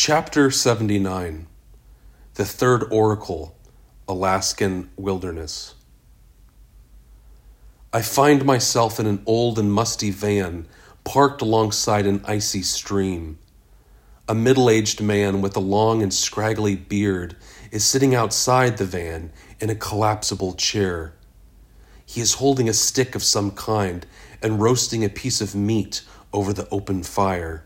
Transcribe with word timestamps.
Chapter 0.00 0.52
79 0.52 1.48
The 2.34 2.44
Third 2.44 2.84
Oracle 2.92 3.56
Alaskan 4.06 4.90
Wilderness. 4.96 5.74
I 7.92 8.02
find 8.02 8.44
myself 8.44 9.00
in 9.00 9.08
an 9.08 9.20
old 9.26 9.58
and 9.58 9.72
musty 9.72 10.12
van 10.12 10.68
parked 11.02 11.42
alongside 11.42 12.06
an 12.06 12.22
icy 12.26 12.62
stream. 12.62 13.40
A 14.28 14.36
middle 14.36 14.70
aged 14.70 15.00
man 15.00 15.42
with 15.42 15.56
a 15.56 15.60
long 15.60 16.00
and 16.00 16.14
scraggly 16.14 16.76
beard 16.76 17.34
is 17.72 17.84
sitting 17.84 18.14
outside 18.14 18.76
the 18.76 18.84
van 18.84 19.32
in 19.58 19.68
a 19.68 19.74
collapsible 19.74 20.54
chair. 20.54 21.12
He 22.06 22.20
is 22.20 22.34
holding 22.34 22.68
a 22.68 22.72
stick 22.72 23.16
of 23.16 23.24
some 23.24 23.50
kind 23.50 24.06
and 24.40 24.62
roasting 24.62 25.04
a 25.04 25.08
piece 25.08 25.40
of 25.40 25.56
meat 25.56 26.02
over 26.32 26.52
the 26.52 26.68
open 26.70 27.02
fire. 27.02 27.64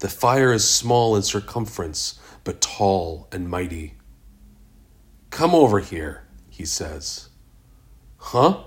The 0.00 0.08
fire 0.08 0.52
is 0.52 0.68
small 0.68 1.16
in 1.16 1.22
circumference, 1.22 2.20
but 2.44 2.60
tall 2.60 3.26
and 3.32 3.48
mighty. 3.48 3.94
Come 5.30 5.54
over 5.54 5.80
here, 5.80 6.22
he 6.48 6.64
says. 6.64 7.28
Huh? 8.18 8.64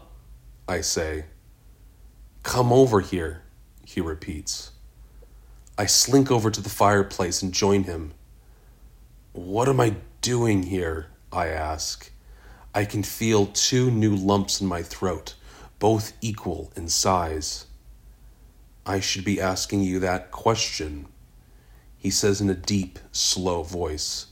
I 0.67 0.81
say. 0.81 1.25
Come 2.43 2.73
over 2.73 2.99
here, 2.99 3.43
he 3.85 4.01
repeats. 4.01 4.71
I 5.77 5.85
slink 5.85 6.29
over 6.29 6.51
to 6.51 6.61
the 6.61 6.69
fireplace 6.69 7.41
and 7.41 7.53
join 7.53 7.83
him. 7.83 8.13
What 9.31 9.69
am 9.69 9.79
I 9.79 9.95
doing 10.19 10.63
here? 10.63 11.07
I 11.31 11.47
ask. 11.47 12.11
I 12.75 12.83
can 12.83 13.03
feel 13.03 13.47
two 13.47 13.89
new 13.89 14.15
lumps 14.15 14.59
in 14.59 14.67
my 14.67 14.83
throat, 14.83 15.35
both 15.79 16.13
equal 16.21 16.73
in 16.75 16.89
size. 16.89 17.67
I 18.85 18.99
should 18.99 19.23
be 19.23 19.39
asking 19.39 19.83
you 19.83 19.99
that 19.99 20.31
question, 20.31 21.07
he 22.01 22.09
says 22.09 22.41
in 22.41 22.49
a 22.49 22.55
deep, 22.55 22.97
slow 23.11 23.61
voice. 23.61 24.25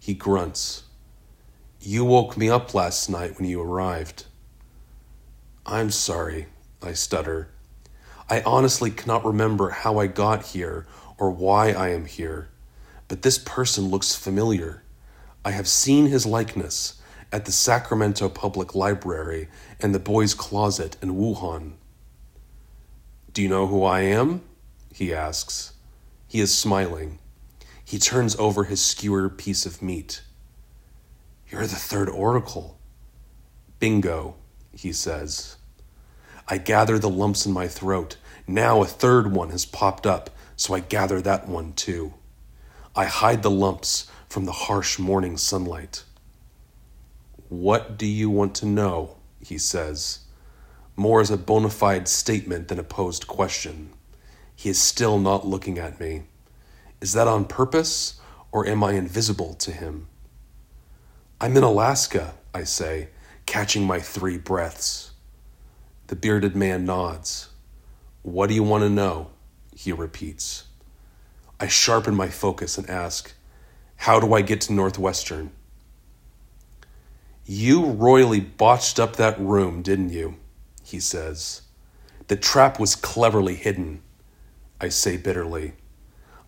He 0.00 0.12
grunts. 0.12 0.82
You 1.80 2.04
woke 2.04 2.36
me 2.36 2.50
up 2.50 2.74
last 2.74 3.08
night 3.08 3.38
when 3.38 3.48
you 3.48 3.62
arrived. 3.62 4.26
I'm 5.64 5.92
sorry, 5.92 6.46
I 6.82 6.94
stutter. 6.94 7.50
I 8.28 8.40
honestly 8.40 8.90
cannot 8.90 9.24
remember 9.24 9.70
how 9.70 10.00
I 10.00 10.08
got 10.08 10.46
here 10.46 10.84
or 11.16 11.30
why 11.30 11.70
I 11.70 11.90
am 11.90 12.06
here, 12.06 12.48
but 13.06 13.22
this 13.22 13.38
person 13.38 13.84
looks 13.84 14.16
familiar. 14.16 14.82
I 15.44 15.52
have 15.52 15.68
seen 15.68 16.06
his 16.06 16.26
likeness 16.26 17.00
at 17.30 17.44
the 17.44 17.52
Sacramento 17.52 18.30
Public 18.30 18.74
Library 18.74 19.48
and 19.78 19.94
the 19.94 20.00
Boys' 20.00 20.34
Closet 20.34 20.96
in 21.00 21.14
Wuhan. 21.14 21.74
Do 23.32 23.42
you 23.42 23.48
know 23.48 23.68
who 23.68 23.84
I 23.84 24.00
am? 24.00 24.42
He 24.92 25.14
asks. 25.14 25.74
He 26.32 26.40
is 26.40 26.54
smiling. 26.54 27.18
He 27.84 27.98
turns 27.98 28.34
over 28.36 28.64
his 28.64 28.82
skewer 28.82 29.28
piece 29.28 29.66
of 29.66 29.82
meat. 29.82 30.22
You're 31.50 31.66
the 31.66 31.76
third 31.76 32.08
oracle. 32.08 32.78
Bingo, 33.78 34.36
he 34.74 34.94
says. 34.94 35.56
I 36.48 36.56
gather 36.56 36.98
the 36.98 37.10
lumps 37.10 37.44
in 37.44 37.52
my 37.52 37.68
throat. 37.68 38.16
Now 38.46 38.80
a 38.80 38.86
third 38.86 39.34
one 39.34 39.50
has 39.50 39.66
popped 39.66 40.06
up, 40.06 40.30
so 40.56 40.72
I 40.72 40.80
gather 40.80 41.20
that 41.20 41.48
one 41.48 41.74
too. 41.74 42.14
I 42.96 43.04
hide 43.04 43.42
the 43.42 43.50
lumps 43.50 44.10
from 44.26 44.46
the 44.46 44.52
harsh 44.52 44.98
morning 44.98 45.36
sunlight. 45.36 46.02
What 47.50 47.98
do 47.98 48.06
you 48.06 48.30
want 48.30 48.54
to 48.54 48.64
know? 48.64 49.18
he 49.42 49.58
says, 49.58 50.20
more 50.96 51.20
as 51.20 51.30
a 51.30 51.36
bona 51.36 51.68
fide 51.68 52.08
statement 52.08 52.68
than 52.68 52.78
a 52.78 52.84
posed 52.84 53.26
question. 53.26 53.90
He 54.62 54.70
is 54.70 54.80
still 54.80 55.18
not 55.18 55.44
looking 55.44 55.76
at 55.76 55.98
me. 55.98 56.22
Is 57.00 57.14
that 57.14 57.26
on 57.26 57.46
purpose, 57.46 58.20
or 58.52 58.64
am 58.64 58.84
I 58.84 58.92
invisible 58.92 59.54
to 59.54 59.72
him? 59.72 60.06
I'm 61.40 61.56
in 61.56 61.64
Alaska, 61.64 62.34
I 62.54 62.62
say, 62.62 63.08
catching 63.44 63.84
my 63.84 63.98
three 63.98 64.38
breaths. 64.38 65.10
The 66.06 66.14
bearded 66.14 66.54
man 66.54 66.84
nods. 66.84 67.48
What 68.22 68.46
do 68.46 68.54
you 68.54 68.62
want 68.62 68.84
to 68.84 68.88
know? 68.88 69.30
He 69.74 69.90
repeats. 69.90 70.62
I 71.58 71.66
sharpen 71.66 72.14
my 72.14 72.28
focus 72.28 72.78
and 72.78 72.88
ask, 72.88 73.32
How 73.96 74.20
do 74.20 74.32
I 74.32 74.42
get 74.42 74.60
to 74.60 74.72
Northwestern? 74.72 75.50
You 77.44 77.86
royally 77.86 78.38
botched 78.38 79.00
up 79.00 79.16
that 79.16 79.40
room, 79.40 79.82
didn't 79.82 80.10
you? 80.10 80.36
He 80.84 81.00
says. 81.00 81.62
The 82.28 82.36
trap 82.36 82.78
was 82.78 82.94
cleverly 82.94 83.56
hidden, 83.56 84.02
I 84.82 84.88
say 84.88 85.16
bitterly. 85.16 85.74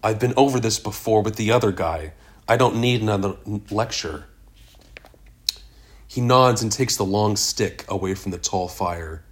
I've 0.02 0.18
been 0.18 0.34
over 0.36 0.58
this 0.58 0.80
before 0.80 1.22
with 1.22 1.36
the 1.36 1.52
other 1.52 1.70
guy. 1.70 2.14
I 2.48 2.56
don't 2.56 2.80
need 2.80 3.00
another 3.00 3.36
lecture. 3.70 4.24
He 6.08 6.20
nods 6.20 6.60
and 6.60 6.72
takes 6.72 6.96
the 6.96 7.04
long 7.04 7.36
stick 7.36 7.84
away 7.88 8.14
from 8.14 8.32
the 8.32 8.38
tall 8.38 8.66
fire. 8.66 9.24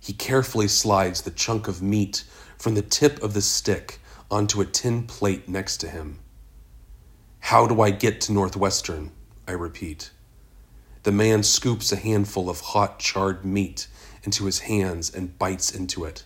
He 0.00 0.14
carefully 0.14 0.66
slides 0.66 1.20
the 1.20 1.30
chunk 1.30 1.68
of 1.68 1.82
meat 1.82 2.24
from 2.56 2.74
the 2.74 2.80
tip 2.80 3.22
of 3.22 3.34
the 3.34 3.42
stick 3.42 4.00
onto 4.30 4.62
a 4.62 4.64
tin 4.64 5.02
plate 5.02 5.46
next 5.46 5.76
to 5.78 5.88
him. 5.88 6.18
How 7.40 7.66
do 7.66 7.82
I 7.82 7.90
get 7.90 8.22
to 8.22 8.32
Northwestern? 8.32 9.12
I 9.46 9.52
repeat. 9.52 10.10
The 11.02 11.12
man 11.12 11.42
scoops 11.42 11.92
a 11.92 11.96
handful 11.96 12.48
of 12.48 12.60
hot, 12.60 12.98
charred 12.98 13.44
meat 13.44 13.88
into 14.22 14.46
his 14.46 14.60
hands 14.60 15.14
and 15.14 15.38
bites 15.38 15.70
into 15.70 16.06
it. 16.06 16.24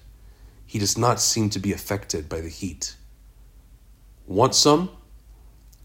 He 0.73 0.79
does 0.79 0.97
not 0.97 1.21
seem 1.21 1.51
to 1.51 1.59
be 1.59 1.75
affected 1.75 2.31
by 2.31 2.41
the 2.41 2.49
heat. 2.49 2.97
Want 4.27 4.55
some? 4.55 4.89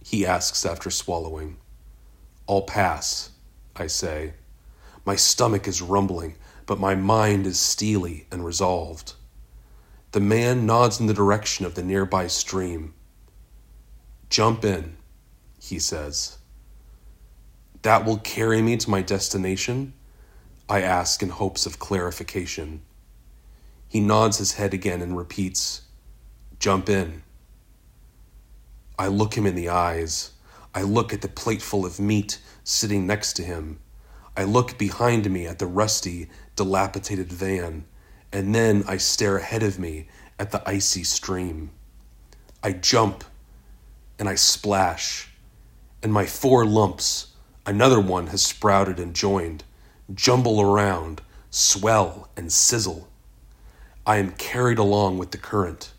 He 0.02 0.25
asks 0.25 0.66
after 0.66 0.90
swallowing. 0.90 1.58
I'll 2.48 2.62
pass, 2.62 3.31
I 3.76 3.88
say. 3.88 4.36
My 5.03 5.18
stomach 5.18 5.68
is 5.68 5.81
rumbling, 5.81 6.36
but 6.66 6.80
my 6.80 6.96
mind 6.96 7.46
is 7.46 7.59
steely 7.59 8.28
and 8.31 8.46
resolved. 8.46 9.16
The 10.14 10.22
man 10.22 10.66
nods 10.66 11.02
in 11.02 11.08
the 11.08 11.14
direction 11.14 11.66
of 11.66 11.76
the 11.76 11.84
nearby 11.84 12.28
stream. 12.28 12.94
Jump 14.30 14.64
in, 14.64 14.96
he 15.62 15.80
says. 15.80 16.38
That 17.81 18.06
will 18.06 18.20
carry 18.20 18.62
me 18.62 18.78
to 18.78 18.90
my 18.90 19.02
destination? 19.02 19.92
I 20.70 20.81
ask 20.81 21.22
in 21.22 21.28
hopes 21.28 21.66
of 21.66 21.78
clarification. 21.78 22.84
He 23.88 24.00
nods 24.00 24.38
his 24.38 24.53
head 24.53 24.74
again 24.74 25.02
and 25.02 25.18
repeats, 25.18 25.81
Jump 26.59 26.90
in. 26.90 27.24
I 29.00 29.08
look 29.08 29.36
him 29.36 29.46
in 29.46 29.56
the 29.56 29.70
eyes. 29.70 30.31
I 30.74 30.81
look 30.81 31.14
at 31.14 31.22
the 31.22 31.28
plateful 31.28 31.86
of 31.86 32.00
meat 32.00 32.40
sitting 32.64 33.08
next 33.08 33.34
to 33.34 33.44
him. 33.44 33.80
I 34.36 34.44
look 34.44 34.78
behind 34.78 35.30
me 35.31 35.47
at 35.47 35.59
the 35.59 35.66
rusty, 35.66 36.30
dilapidated 36.56 37.31
van, 37.31 37.86
and 38.31 38.53
then 38.53 38.84
I 38.88 38.97
stare 38.97 39.38
ahead 39.38 39.64
of 39.64 39.80
me 39.80 40.08
at 40.38 40.52
the 40.52 40.68
icy 40.68 41.03
stream. 41.03 41.72
I 42.62 42.74
jump 42.74 43.24
and 44.20 44.28
I 44.28 44.36
splash, 44.36 45.30
and 46.03 46.12
my 46.12 46.26
four 46.26 46.66
lumps, 46.66 47.28
another 47.66 48.00
one 48.00 48.28
has 48.28 48.42
sprouted 48.42 49.00
and 49.00 49.16
joined, 49.16 49.64
jumble 50.14 50.59
around, 50.59 51.22
swell, 51.50 52.30
and 52.36 52.52
sizzle. 52.52 53.08
I 54.07 54.19
am 54.19 54.31
carried 54.31 54.78
along 54.78 55.18
with 55.18 55.31
the 55.31 55.38
current. 55.38 55.91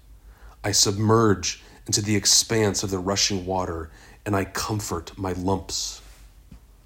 I 0.64 0.72
submerge 0.72 1.62
into 1.86 2.00
the 2.00 2.16
expanse 2.16 2.82
of 2.82 2.91
the 2.91 2.98
rushing 2.98 3.44
water, 3.44 3.91
and 4.24 4.34
I 4.34 4.46
comfort 4.46 5.12
my 5.19 5.32
lumps. 5.32 6.00